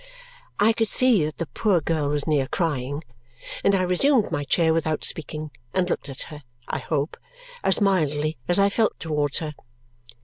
I 0.59 0.73
could 0.73 0.87
see 0.87 1.23
that 1.25 1.37
the 1.37 1.45
poor 1.45 1.79
girl 1.79 2.09
was 2.09 2.25
near 2.25 2.47
crying, 2.47 3.03
and 3.63 3.75
I 3.75 3.83
resumed 3.83 4.31
my 4.31 4.43
chair 4.43 4.73
without 4.73 5.05
speaking 5.05 5.51
and 5.75 5.87
looked 5.87 6.09
at 6.09 6.23
her 6.33 6.41
(I 6.67 6.79
hope) 6.79 7.17
as 7.63 7.79
mildly 7.81 8.35
as 8.47 8.57
I 8.57 8.69
felt 8.69 8.99
towards 8.99 9.37
her. 9.37 9.53